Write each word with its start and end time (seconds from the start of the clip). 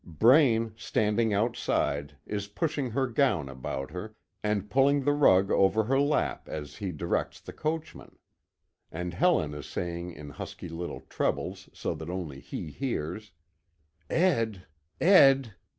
Braine, 0.03 0.73
standing 0.77 1.31
outside, 1.31 2.17
is 2.25 2.47
pushing 2.47 2.89
her 2.89 3.05
gown 3.05 3.47
about 3.47 3.91
her, 3.91 4.15
and 4.43 4.67
pulling 4.67 5.03
the 5.03 5.13
rug 5.13 5.51
over 5.51 5.83
her 5.83 5.99
lap 5.99 6.49
as 6.49 6.77
he 6.77 6.91
directs 6.91 7.39
the 7.39 7.53
coachman. 7.53 8.17
And 8.91 9.13
Helen 9.13 9.53
is 9.53 9.67
saying 9.67 10.13
in 10.13 10.31
husky 10.31 10.69
little 10.69 11.01
trebles, 11.01 11.69
so 11.71 11.93
that 11.93 12.09
only 12.09 12.39
he 12.39 12.71
hears: 12.71 13.31
"Ed. 14.09 14.65
Ed." 14.99 15.53